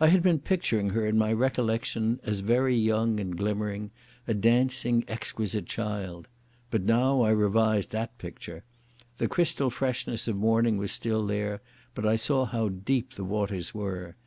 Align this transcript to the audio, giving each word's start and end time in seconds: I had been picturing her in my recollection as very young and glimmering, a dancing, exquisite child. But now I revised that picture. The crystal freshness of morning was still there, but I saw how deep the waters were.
I 0.00 0.06
had 0.08 0.22
been 0.22 0.38
picturing 0.38 0.88
her 0.96 1.06
in 1.06 1.18
my 1.18 1.30
recollection 1.30 2.20
as 2.24 2.40
very 2.40 2.74
young 2.74 3.20
and 3.20 3.36
glimmering, 3.36 3.90
a 4.26 4.32
dancing, 4.32 5.04
exquisite 5.08 5.66
child. 5.66 6.26
But 6.70 6.84
now 6.84 7.20
I 7.20 7.32
revised 7.32 7.90
that 7.90 8.16
picture. 8.16 8.64
The 9.18 9.28
crystal 9.28 9.68
freshness 9.68 10.26
of 10.26 10.36
morning 10.36 10.78
was 10.78 10.90
still 10.90 11.26
there, 11.26 11.60
but 11.94 12.06
I 12.06 12.16
saw 12.16 12.46
how 12.46 12.70
deep 12.70 13.12
the 13.12 13.24
waters 13.24 13.74
were. 13.74 14.14